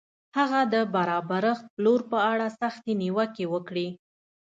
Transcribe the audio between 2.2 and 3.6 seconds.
اړه سختې نیوکې